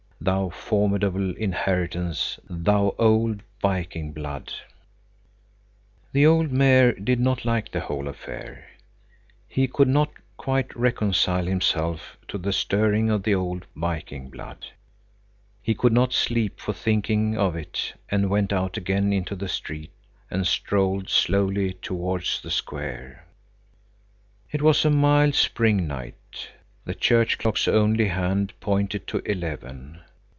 [0.23, 4.53] Thou formidable inheritance, thou old Viking blood!
[6.11, 8.67] The old Mayor did not like the whole affair.
[9.47, 14.67] He could not quite reconcile himself to the stirring of the old Viking blood.
[15.59, 19.91] He could not sleep for thinking of it, and went out again into the street
[20.29, 23.25] and strolled slowly towards the square.
[24.51, 26.49] It was a mild spring night.
[26.85, 30.01] The church clock's only hand pointed to eleven.